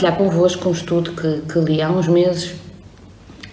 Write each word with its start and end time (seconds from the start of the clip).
partilhar 0.00 0.16
convosco 0.16 0.68
um 0.68 0.72
estudo 0.72 1.12
que, 1.12 1.42
que 1.52 1.58
li 1.58 1.82
há 1.82 1.90
uns 1.90 2.08
meses 2.08 2.52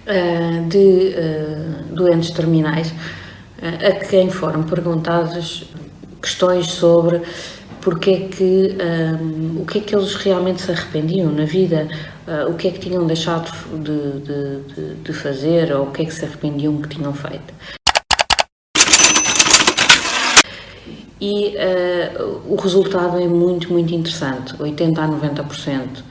uh, 0.07 0.67
de 0.69 0.77
uh, 0.77 1.93
doentes 1.93 2.31
terminais 2.31 2.89
uh, 2.91 3.87
a 3.87 3.91
quem 4.05 4.29
foram 4.29 4.63
perguntadas 4.63 5.65
questões 6.21 6.67
sobre 6.67 7.21
porque 7.81 8.09
é 8.09 8.19
que, 8.27 8.77
o 9.61 9.65
que 9.65 9.77
é 9.77 9.81
que 9.81 9.95
eles 9.95 10.13
realmente 10.15 10.61
se 10.61 10.69
arrependiam 10.69 11.31
na 11.31 11.45
vida, 11.45 11.87
o 12.49 12.53
que 12.55 12.67
é 12.67 12.71
que 12.71 12.79
tinham 12.79 13.07
deixado 13.07 13.49
de, 13.79 14.19
de, 14.19 14.73
de, 14.73 14.95
de 14.95 15.13
fazer 15.13 15.71
ou 15.71 15.85
o 15.85 15.91
que 15.91 16.01
é 16.01 16.05
que 16.05 16.13
se 16.13 16.25
arrependiam 16.25 16.81
que 16.81 16.89
tinham 16.89 17.13
feito. 17.13 17.53
E 21.21 21.55
uh, 21.55 22.41
o 22.45 22.57
resultado 22.57 23.17
é 23.21 23.27
muito, 23.27 23.71
muito 23.71 23.93
interessante. 23.93 24.53
80 24.61 25.01
a 25.01 25.07
90% 25.07 26.03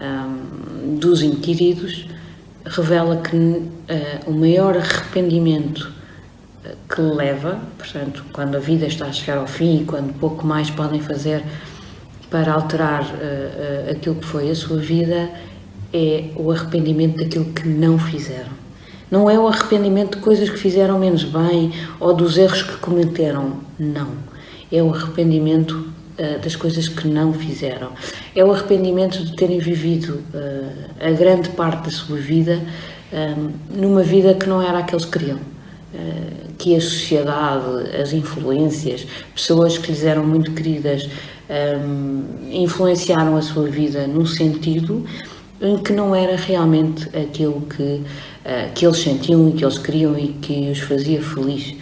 um, 0.00 0.96
dos 0.96 1.22
inquiridos 1.22 2.06
revela 2.64 3.16
que 3.16 3.36
uh, 3.36 3.70
o 4.26 4.32
maior 4.32 4.76
arrependimento 4.76 5.90
eh, 6.64 6.74
que 6.88 7.00
leva, 7.00 7.58
portanto, 7.78 8.24
quando 8.32 8.56
a 8.56 8.60
vida 8.60 8.86
está 8.86 9.06
a 9.06 9.12
chegar 9.12 9.38
ao 9.38 9.46
fim 9.46 9.82
e 9.82 9.84
quando 9.84 10.12
pouco 10.18 10.46
mais 10.46 10.70
podem 10.70 11.00
fazer 11.00 11.42
para 12.30 12.52
alterar 12.52 13.02
uh, 13.02 13.90
aquilo 13.90 14.16
que 14.16 14.26
foi 14.26 14.50
a 14.50 14.54
sua 14.54 14.76
vida, 14.76 15.30
é 15.92 16.30
o 16.36 16.50
arrependimento 16.50 17.16
daquilo 17.16 17.46
que 17.46 17.68
não 17.68 17.98
fizeram. 17.98 18.60
Não 19.10 19.28
é 19.28 19.36
o 19.38 19.48
arrependimento 19.48 20.16
de 20.16 20.22
coisas 20.22 20.48
que 20.48 20.56
fizeram 20.56 20.98
menos 20.98 21.24
bem 21.24 21.72
ou 21.98 22.14
dos 22.14 22.38
erros 22.38 22.62
que 22.62 22.76
cometeram, 22.76 23.58
não. 23.76 24.12
É 24.70 24.80
o 24.80 24.94
arrependimento 24.94 25.90
das 26.42 26.56
coisas 26.56 26.88
que 26.88 27.08
não 27.08 27.32
fizeram. 27.32 27.92
É 28.34 28.44
o 28.44 28.52
arrependimento 28.52 29.24
de 29.24 29.34
terem 29.36 29.58
vivido 29.58 30.22
uh, 30.34 30.90
a 31.00 31.10
grande 31.12 31.48
parte 31.50 31.84
da 31.84 31.90
sua 31.90 32.18
vida 32.18 32.60
um, 33.12 33.50
numa 33.70 34.02
vida 34.02 34.34
que 34.34 34.48
não 34.48 34.62
era 34.62 34.78
a 34.78 34.82
que 34.82 34.94
eles 34.94 35.04
queriam. 35.04 35.38
Que 36.56 36.76
a 36.76 36.80
sociedade, 36.80 37.96
as 38.00 38.12
influências, 38.12 39.06
pessoas 39.34 39.76
que 39.76 39.90
lhes 39.90 40.04
eram 40.04 40.24
muito 40.24 40.52
queridas, 40.52 41.08
influenciaram 42.52 43.36
a 43.36 43.42
sua 43.42 43.66
vida 43.68 44.06
num 44.06 44.24
sentido 44.24 45.04
em 45.60 45.76
que 45.78 45.92
não 45.92 46.14
era 46.14 46.36
realmente 46.36 47.08
aquilo 47.08 47.62
que, 47.62 48.02
que 48.72 48.86
eles 48.86 48.98
sentiam 48.98 49.48
e 49.48 49.52
que 49.52 49.64
eles 49.64 49.78
queriam 49.78 50.16
e 50.16 50.28
que 50.28 50.70
os 50.70 50.78
fazia 50.78 51.20
feliz. 51.20 51.74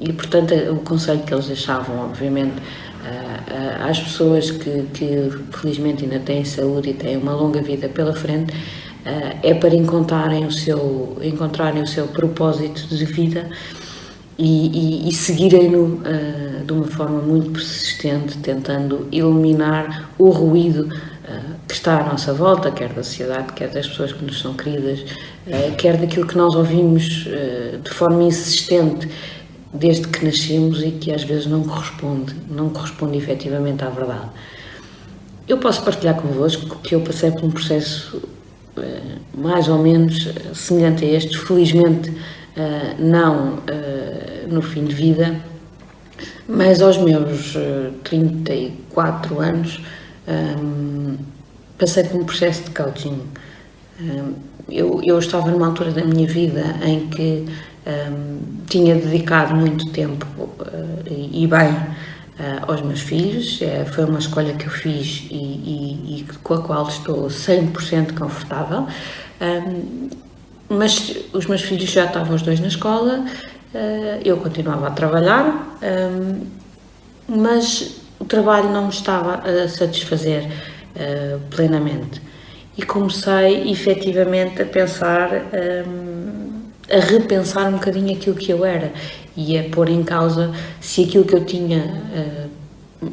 E, 0.00 0.12
portanto, 0.12 0.52
o 0.72 0.78
conselho 0.78 1.20
que 1.20 1.32
eles 1.32 1.46
deixavam, 1.46 2.00
obviamente, 2.00 2.56
às 3.88 3.98
pessoas 3.98 4.50
que, 4.50 4.84
que, 4.94 5.30
felizmente 5.52 6.04
ainda 6.04 6.18
têm 6.20 6.44
saúde 6.44 6.90
e 6.90 6.94
têm 6.94 7.16
uma 7.16 7.34
longa 7.34 7.60
vida 7.62 7.88
pela 7.88 8.14
frente, 8.14 8.54
é 9.42 9.54
para 9.54 9.74
encontrarem 9.74 10.44
o 10.44 10.52
seu, 10.52 11.16
encontrarem 11.22 11.82
o 11.82 11.86
seu 11.86 12.06
propósito 12.08 12.86
de 12.94 13.04
vida 13.04 13.48
e, 14.38 15.06
e, 15.06 15.08
e 15.08 15.12
seguirem-no 15.12 16.02
de 16.64 16.72
uma 16.72 16.86
forma 16.86 17.20
muito 17.20 17.50
persistente, 17.50 18.38
tentando 18.38 19.08
eliminar 19.10 20.10
o 20.18 20.28
ruído 20.30 20.88
que 21.70 21.74
está 21.74 22.00
à 22.00 22.04
nossa 22.04 22.32
volta, 22.34 22.70
quer 22.72 22.88
da 22.92 23.02
sociedade, 23.02 23.52
quer 23.52 23.68
das 23.68 23.86
pessoas 23.86 24.12
que 24.12 24.24
nos 24.24 24.40
são 24.40 24.54
queridas, 24.54 25.04
eh, 25.46 25.72
quer 25.78 25.96
daquilo 25.96 26.26
que 26.26 26.36
nós 26.36 26.54
ouvimos 26.56 27.26
eh, 27.28 27.78
de 27.82 27.90
forma 27.90 28.24
insistente 28.24 29.08
desde 29.72 30.08
que 30.08 30.24
nascemos 30.24 30.82
e 30.82 30.90
que 30.90 31.12
às 31.12 31.22
vezes 31.22 31.46
não 31.46 31.62
corresponde, 31.62 32.34
não 32.50 32.70
corresponde 32.70 33.16
efetivamente 33.16 33.84
à 33.84 33.88
verdade. 33.88 34.28
Eu 35.48 35.58
posso 35.58 35.82
partilhar 35.82 36.20
convosco 36.20 36.78
que 36.78 36.94
eu 36.94 37.00
passei 37.00 37.30
por 37.30 37.44
um 37.44 37.50
processo 37.50 38.22
eh, 38.76 39.00
mais 39.36 39.68
ou 39.68 39.78
menos 39.78 40.28
semelhante 40.54 41.04
a 41.04 41.08
este, 41.08 41.38
felizmente 41.38 42.12
não 42.98 43.58
no 44.48 44.60
fim 44.60 44.84
de 44.84 44.94
vida, 44.94 45.40
mas 46.48 46.82
aos 46.82 46.98
meus 46.98 47.54
34 48.04 49.40
anos 49.40 49.80
passei 51.78 52.04
por 52.04 52.20
um 52.20 52.24
processo 52.24 52.64
de 52.64 52.70
coaching. 52.70 53.20
Eu, 54.68 55.00
eu 55.02 55.18
estava 55.18 55.50
numa 55.50 55.66
altura 55.66 55.90
da 55.90 56.04
minha 56.04 56.26
vida 56.26 56.76
em 56.84 57.08
que 57.08 57.46
um, 57.86 58.40
tinha 58.66 58.94
dedicado 58.94 59.54
muito 59.54 59.90
tempo 59.90 60.26
uh, 60.38 61.02
e, 61.08 61.44
e, 61.44 61.46
bem 61.46 61.70
uh, 61.70 62.70
aos 62.70 62.82
meus 62.82 63.00
filhos. 63.00 63.60
Uh, 63.60 63.86
foi 63.92 64.04
uma 64.04 64.18
escolha 64.18 64.54
que 64.54 64.66
eu 64.66 64.70
fiz 64.70 65.26
e, 65.30 65.34
e, 65.34 66.20
e 66.20 66.26
com 66.42 66.54
a 66.54 66.62
qual 66.62 66.88
estou 66.88 67.28
100% 67.28 68.18
confortável. 68.18 68.86
Um, 69.40 70.10
mas 70.68 71.16
os 71.32 71.46
meus 71.46 71.62
filhos 71.62 71.90
já 71.90 72.04
estavam 72.04 72.34
os 72.34 72.42
dois 72.42 72.60
na 72.60 72.68
escola, 72.68 73.24
eu 74.24 74.36
continuava 74.36 74.86
a 74.86 74.90
trabalhar, 74.92 75.76
um, 75.82 76.46
mas 77.26 77.96
o 78.20 78.24
trabalho 78.24 78.70
não 78.70 78.84
me 78.84 78.90
estava 78.90 79.42
a 79.48 79.68
satisfazer 79.68 80.48
plenamente. 81.50 82.22
E 82.78 82.82
comecei 82.82 83.68
efetivamente 83.68 84.62
a 84.62 84.66
pensar, 84.66 85.30
a 86.90 86.98
repensar 86.98 87.68
um 87.68 87.72
bocadinho 87.72 88.14
aquilo 88.14 88.36
que 88.36 88.50
eu 88.50 88.64
era 88.64 88.92
e 89.36 89.58
a 89.58 89.64
pôr 89.64 89.88
em 89.88 90.02
causa 90.02 90.52
se 90.80 91.04
aquilo 91.04 91.24
que 91.24 91.34
eu 91.34 91.44
tinha 91.44 92.02
uh, 93.02 93.08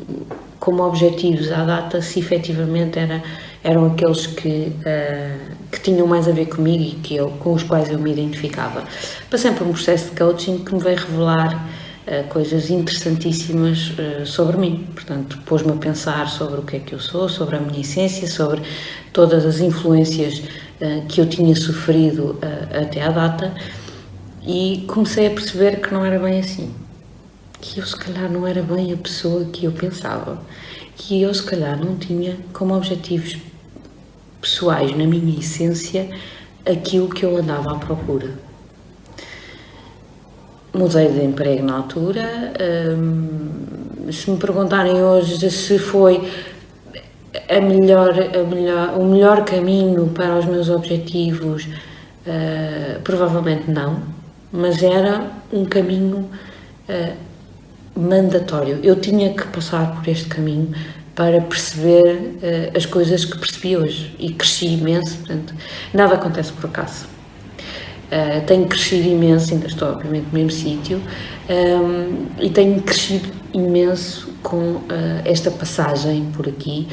como 0.59 0.83
objetivos 0.83 1.51
à 1.51 1.63
data, 1.63 2.01
se 2.01 2.19
efetivamente 2.19 2.99
era, 2.99 3.23
eram 3.63 3.85
aqueles 3.85 4.27
que, 4.27 4.71
uh, 4.79 5.55
que 5.71 5.79
tinham 5.79 6.07
mais 6.07 6.27
a 6.27 6.31
ver 6.31 6.47
comigo 6.47 6.83
e 6.83 6.91
que 6.95 7.15
eu, 7.15 7.29
com 7.39 7.53
os 7.53 7.63
quais 7.63 7.89
eu 7.89 7.99
me 7.99 8.11
identificava. 8.11 8.83
Passei 9.29 9.51
por 9.51 9.65
um 9.67 9.71
processo 9.71 10.09
de 10.09 10.17
coaching 10.17 10.59
que 10.59 10.73
me 10.73 10.81
veio 10.81 10.97
revelar 10.97 11.76
coisas 12.29 12.69
interessantíssimas 12.69 13.91
uh, 13.91 14.25
sobre 14.25 14.57
mim. 14.57 14.87
Portanto, 14.93 15.39
pôs-me 15.45 15.71
a 15.71 15.75
pensar 15.75 16.29
sobre 16.29 16.59
o 16.59 16.63
que 16.63 16.77
é 16.77 16.79
que 16.79 16.93
eu 16.93 16.99
sou, 16.99 17.27
sobre 17.27 17.57
a 17.57 17.59
minha 17.59 17.81
essência, 17.81 18.27
sobre 18.27 18.61
todas 19.11 19.45
as 19.45 19.59
influências 19.59 20.39
uh, 20.39 21.05
que 21.07 21.19
eu 21.19 21.27
tinha 21.27 21.55
sofrido 21.55 22.39
até 22.71 23.01
à 23.01 23.09
data 23.09 23.53
e 24.45 24.85
comecei 24.87 25.27
a 25.27 25.31
perceber 25.31 25.81
que 25.81 25.93
não 25.93 26.05
era 26.05 26.17
bem 26.17 26.39
assim. 26.39 26.73
Que 27.59 27.79
eu, 27.79 27.85
se 27.85 27.95
calhar, 27.97 28.31
não 28.31 28.47
era 28.47 28.61
bem 28.61 28.93
a 28.93 28.97
pessoa 28.97 29.43
que 29.45 29.65
eu 29.65 29.71
pensava. 29.71 30.41
Que 30.95 31.21
eu, 31.21 31.33
se 31.33 31.43
calhar, 31.43 31.77
não 31.77 31.97
tinha 31.97 32.37
como 32.53 32.75
objetivos 32.75 33.37
pessoais, 34.39 34.95
na 34.95 35.05
minha 35.05 35.39
essência, 35.39 36.09
aquilo 36.65 37.09
que 37.09 37.25
eu 37.25 37.35
andava 37.35 37.73
à 37.73 37.75
procura 37.79 38.46
Mudei 40.73 41.07
de 41.09 41.23
emprego 41.23 41.63
na 41.63 41.77
altura. 41.77 42.53
Um, 42.97 44.11
se 44.11 44.29
me 44.29 44.37
perguntarem 44.37 45.01
hoje 45.01 45.49
se 45.49 45.79
foi 45.79 46.29
a 47.49 47.61
melhor, 47.61 48.11
a 48.11 48.43
melhor, 48.43 48.97
o 48.97 49.05
melhor 49.05 49.45
caminho 49.45 50.07
para 50.07 50.37
os 50.37 50.45
meus 50.45 50.69
objetivos, 50.69 51.65
uh, 51.65 53.01
provavelmente 53.03 53.69
não, 53.69 54.01
mas 54.51 54.81
era 54.83 55.27
um 55.51 55.65
caminho 55.65 56.29
uh, 56.89 57.99
mandatório. 57.99 58.79
Eu 58.83 58.95
tinha 58.97 59.33
que 59.33 59.47
passar 59.47 59.95
por 59.95 60.07
este 60.07 60.25
caminho 60.25 60.71
para 61.15 61.41
perceber 61.41 62.15
uh, 62.15 62.77
as 62.77 62.85
coisas 62.85 63.25
que 63.25 63.37
percebi 63.37 63.77
hoje 63.77 64.15
e 64.19 64.31
cresci 64.33 64.67
imenso. 64.67 65.17
Portanto, 65.17 65.53
nada 65.93 66.15
acontece 66.15 66.51
por 66.53 66.69
acaso. 66.69 67.16
Uh, 68.07 68.45
tenho 68.45 68.65
crescido 68.67 69.07
imenso, 69.07 69.53
ainda 69.53 69.67
estou 69.67 69.89
obviamente 69.89 70.27
no 70.27 70.33
mesmo 70.33 70.51
sítio, 70.51 70.97
um, 70.97 71.51
ehm, 71.51 72.27
e 72.39 72.49
tenho 72.49 72.81
crescido 72.81 73.29
imenso 73.53 74.29
com 74.41 74.57
uh, 74.57 74.85
esta 75.25 75.51
passagem 75.51 76.25
por 76.33 76.47
aqui. 76.47 76.87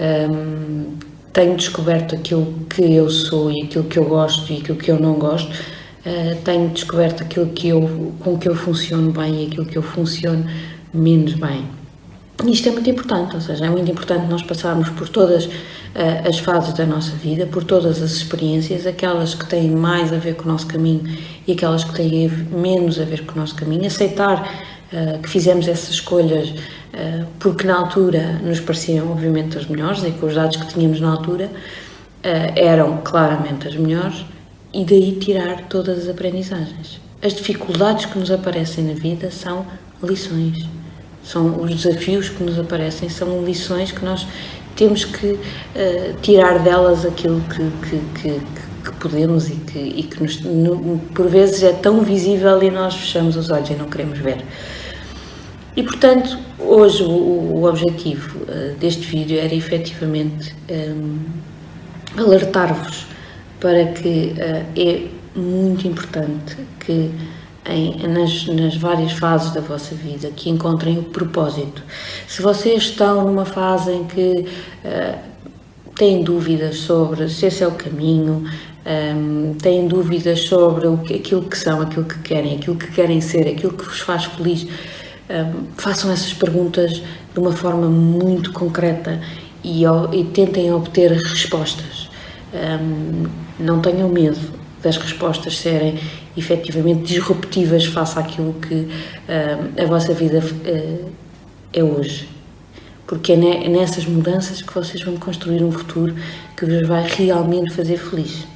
Um, 0.00 0.04
ehm, 0.04 1.06
tenho 1.32 1.54
descoberto 1.54 2.14
aquilo 2.14 2.52
que 2.68 2.82
eu 2.82 3.08
sou 3.10 3.52
e 3.52 3.62
aquilo 3.62 3.84
que 3.84 3.98
eu 3.98 4.06
gosto 4.06 4.50
e 4.52 4.56
aquilo 4.56 4.78
que 4.78 4.90
eu 4.90 4.98
não 4.98 5.14
gosto. 5.14 5.50
Uh, 6.04 6.34
tenho 6.42 6.70
descoberto 6.70 7.22
aquilo 7.22 7.46
que 7.48 7.68
eu, 7.68 8.14
com 8.20 8.38
que 8.38 8.48
eu 8.48 8.56
funciono 8.56 9.12
bem 9.12 9.44
e 9.44 9.46
aquilo 9.46 9.66
que 9.66 9.76
eu 9.76 9.82
funciono 9.82 10.46
menos 10.92 11.34
bem. 11.34 11.64
Isto 12.44 12.68
é 12.68 12.72
muito 12.72 12.88
importante, 12.90 13.34
ou 13.34 13.40
seja, 13.40 13.66
é 13.66 13.70
muito 13.70 13.90
importante 13.90 14.26
nós 14.28 14.42
passarmos 14.42 14.88
por 14.90 15.08
todas 15.08 15.48
as 16.28 16.38
fases 16.38 16.74
da 16.74 16.84
nossa 16.84 17.12
vida, 17.12 17.46
por 17.46 17.64
todas 17.64 18.02
as 18.02 18.10
experiências, 18.10 18.86
aquelas 18.86 19.34
que 19.34 19.46
têm 19.46 19.70
mais 19.70 20.12
a 20.12 20.16
ver 20.16 20.34
com 20.34 20.44
o 20.44 20.52
nosso 20.52 20.66
caminho 20.66 21.02
e 21.46 21.52
aquelas 21.52 21.84
que 21.84 21.94
têm 21.94 22.28
menos 22.28 23.00
a 23.00 23.04
ver 23.04 23.24
com 23.24 23.32
o 23.32 23.40
nosso 23.40 23.54
caminho, 23.54 23.86
aceitar 23.86 24.46
uh, 24.92 25.18
que 25.20 25.28
fizemos 25.28 25.66
essas 25.66 25.90
escolhas 25.90 26.50
uh, 26.50 27.26
porque 27.38 27.66
na 27.66 27.78
altura 27.78 28.40
nos 28.42 28.60
pareciam, 28.60 29.10
obviamente, 29.10 29.56
as 29.56 29.66
melhores 29.66 30.04
e 30.04 30.10
com 30.10 30.26
os 30.26 30.34
dados 30.34 30.56
que 30.56 30.66
tínhamos 30.66 31.00
na 31.00 31.10
altura 31.10 31.50
eram 32.56 33.02
claramente 33.04 33.68
as 33.68 33.76
melhores 33.76 34.24
e 34.74 34.84
daí 34.84 35.12
tirar 35.12 35.68
todas 35.68 36.00
as 36.00 36.08
aprendizagens. 36.08 37.00
As 37.22 37.34
dificuldades 37.34 38.06
que 38.06 38.18
nos 38.18 38.32
aparecem 38.32 38.82
na 38.82 38.94
vida 38.94 39.30
são 39.30 39.64
lições 40.02 40.66
são 41.26 41.60
os 41.60 41.82
desafios 41.82 42.28
que 42.28 42.42
nos 42.42 42.56
aparecem, 42.56 43.08
são 43.08 43.44
lições 43.44 43.90
que 43.90 44.04
nós 44.04 44.24
temos 44.76 45.04
que 45.04 45.26
uh, 45.26 45.40
tirar 46.22 46.60
delas 46.60 47.04
aquilo 47.04 47.40
que, 47.42 47.70
que, 47.88 48.20
que, 48.20 48.40
que 48.84 48.96
podemos 49.00 49.48
e 49.48 49.56
que, 49.56 49.78
e 49.78 50.02
que 50.02 50.22
nos, 50.22 50.40
no, 50.42 50.98
por 51.14 51.28
vezes 51.28 51.62
é 51.62 51.72
tão 51.72 52.02
visível 52.02 52.62
e 52.62 52.70
nós 52.70 52.94
fechamos 52.94 53.36
os 53.36 53.50
olhos 53.50 53.70
e 53.70 53.74
não 53.74 53.86
queremos 53.86 54.18
ver. 54.18 54.44
E 55.74 55.82
portanto, 55.82 56.38
hoje 56.58 57.02
o, 57.02 57.08
o 57.08 57.64
objetivo 57.64 58.38
uh, 58.44 58.74
deste 58.76 59.02
vídeo 59.06 59.38
era 59.38 59.54
efetivamente 59.54 60.54
um, 60.70 61.18
alertar-vos 62.16 63.06
para 63.60 63.86
que 63.86 64.34
uh, 64.36 64.80
é 64.80 65.08
muito 65.38 65.86
importante 65.86 66.56
que 66.80 67.10
em, 67.68 68.06
nas, 68.08 68.46
nas, 68.46 68.76
várias 68.76 69.12
fases 69.12 69.52
da 69.52 69.60
vossa 69.60 69.94
vida 69.94 70.30
que 70.34 70.48
encontrem 70.50 70.98
o 70.98 71.02
propósito. 71.02 71.82
Se 72.26 72.42
vocês 72.42 72.84
estão 72.84 73.24
numa 73.24 73.44
fase 73.44 73.92
em 73.92 74.04
que 74.04 74.46
uh, 74.84 75.18
têm 75.94 76.22
dúvidas 76.22 76.78
sobre 76.78 77.28
se 77.28 77.46
esse 77.46 77.62
é 77.62 77.66
o 77.66 77.72
caminho, 77.72 78.44
um, 78.86 79.54
têm 79.54 79.88
dúvidas 79.88 80.42
sobre 80.42 80.86
o 80.86 80.98
que, 80.98 81.14
aquilo 81.14 81.42
que 81.42 81.58
são, 81.58 81.80
aquilo 81.80 82.04
que 82.04 82.18
querem, 82.20 82.56
aquilo 82.56 82.76
que 82.76 82.90
querem 82.92 83.20
ser, 83.20 83.48
aquilo 83.48 83.72
que 83.72 83.84
vos 83.84 84.00
faz 84.00 84.24
feliz, 84.24 84.66
um, 85.28 85.66
façam 85.76 86.10
essas 86.12 86.32
perguntas 86.32 87.02
de 87.32 87.40
uma 87.40 87.52
forma 87.52 87.88
muito 87.88 88.52
concreta 88.52 89.20
e, 89.64 89.84
e 89.84 90.24
tentem 90.24 90.72
obter 90.72 91.10
respostas. 91.12 92.08
Um, 92.54 93.26
não 93.58 93.80
tenham 93.80 94.08
medo 94.08 94.38
das 94.82 94.96
respostas 94.96 95.58
serem 95.58 95.98
efetivamente 96.36 97.02
disruptivas 97.02 97.84
face 97.86 98.18
àquilo 98.18 98.54
que 98.54 98.74
uh, 98.74 99.82
a 99.82 99.86
vossa 99.86 100.12
vida 100.12 100.38
uh, 100.38 101.10
é 101.72 101.82
hoje. 101.82 102.28
Porque 103.06 103.32
é, 103.32 103.64
é 103.64 103.68
nessas 103.68 104.04
mudanças 104.04 104.60
que 104.60 104.74
vocês 104.74 105.02
vão 105.02 105.16
construir 105.16 105.62
um 105.62 105.72
futuro 105.72 106.14
que 106.56 106.66
vos 106.66 106.86
vai 106.86 107.06
realmente 107.06 107.72
fazer 107.72 107.98
feliz. 107.98 108.46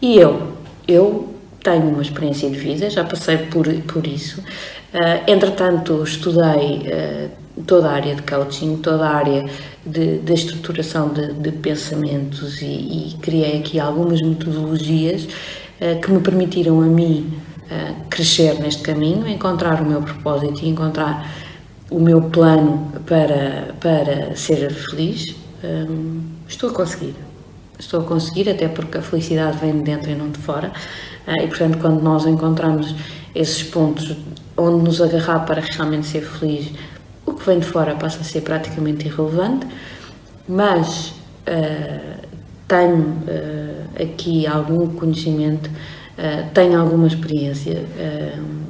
E 0.00 0.16
eu? 0.16 0.54
Eu 0.88 1.34
tenho 1.62 1.88
uma 1.88 2.02
experiência 2.02 2.48
de 2.48 2.58
vida, 2.58 2.88
já 2.88 3.04
passei 3.04 3.36
por, 3.36 3.66
por 3.82 4.06
isso. 4.06 4.40
Uh, 4.40 5.30
entretanto, 5.30 6.02
estudei 6.02 7.30
toda 7.66 7.88
a 7.88 7.92
área 7.92 8.14
de 8.14 8.22
coaching, 8.22 8.76
toda 8.76 9.06
a 9.06 9.16
área 9.16 9.44
de 9.84 10.32
estruturação 10.32 11.08
de, 11.08 11.32
de 11.32 11.52
pensamentos 11.52 12.60
e, 12.60 12.66
e, 12.66 13.16
criei 13.20 13.58
aqui 13.58 13.80
algumas 13.80 14.20
metodologias 14.20 15.24
uh, 15.24 15.28
que 16.02 16.10
me 16.12 16.20
permitiram 16.20 16.80
a 16.82 16.84
mim 16.84 17.40
uh, 17.70 18.04
crescer 18.10 18.60
neste 18.60 18.82
caminho, 18.82 19.26
encontrar 19.26 19.80
o 19.80 19.86
meu 19.86 20.02
propósito 20.02 20.62
e 20.62 20.68
encontrar 20.68 21.32
o 21.90 21.98
meu 21.98 22.22
plano 22.22 22.92
para, 23.06 23.74
para 23.80 24.36
ser 24.36 24.70
feliz. 24.70 25.34
Um, 25.64 26.20
estou 26.46 26.70
a 26.70 26.72
conseguir. 26.74 27.14
Estou 27.78 28.00
a 28.00 28.04
conseguir, 28.04 28.50
até 28.50 28.68
porque 28.68 28.98
a 28.98 29.02
felicidade 29.02 29.56
vem 29.58 29.78
de 29.78 29.82
dentro 29.84 30.10
e 30.10 30.14
não 30.14 30.28
de 30.28 30.38
fora. 30.38 30.70
Uh, 31.26 31.44
e 31.44 31.46
portanto, 31.46 31.78
quando 31.78 32.02
nós 32.02 32.26
encontramos 32.26 32.94
esses 33.34 33.62
pontos 33.62 34.16
onde 34.56 34.84
nos 34.84 35.00
agarrar 35.00 35.46
para 35.46 35.62
realmente 35.62 36.06
ser 36.06 36.22
feliz, 36.22 36.70
o 37.24 37.32
que 37.32 37.46
vem 37.46 37.58
de 37.58 37.66
fora 37.66 37.94
passa 37.94 38.20
a 38.20 38.24
ser 38.24 38.42
praticamente 38.42 39.06
irrelevante, 39.06 39.66
mas 40.46 41.14
tenho 42.70 42.98
uh, 42.98 44.02
aqui 44.02 44.46
algum 44.46 44.86
conhecimento, 44.94 45.68
uh, 45.68 46.48
tenho 46.54 46.80
alguma 46.80 47.08
experiência, 47.08 47.84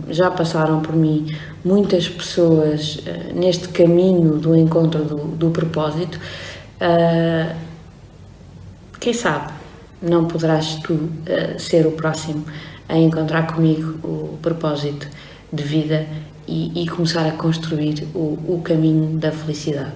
já 0.09 0.31
passaram 0.31 0.81
por 0.81 0.97
mim 0.97 1.27
muitas 1.63 2.09
pessoas 2.09 2.99
neste 3.35 3.69
caminho 3.69 4.39
do 4.39 4.57
encontro 4.57 5.05
do, 5.05 5.17
do 5.37 5.51
propósito. 5.51 6.19
quem 8.99 9.13
sabe 9.13 9.53
não 10.03 10.25
poderás 10.25 10.77
tu 10.77 11.11
ser 11.59 11.87
o 11.87 11.93
próximo 11.93 12.45
a 12.89 12.97
encontrar 12.97 13.47
comigo 13.55 14.01
o 14.03 14.39
propósito 14.39 15.07
de 15.53 15.63
vida 15.63 16.07
e, 16.49 16.83
e 16.83 16.89
começar 16.89 17.27
a 17.27 17.33
construir 17.33 18.09
o, 18.15 18.39
o 18.49 18.61
caminho 18.65 19.17
da 19.19 19.31
felicidade. 19.31 19.93